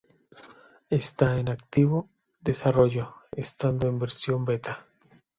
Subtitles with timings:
[0.89, 2.09] Está en activo
[2.39, 4.87] desarrollo, estando en versión beta.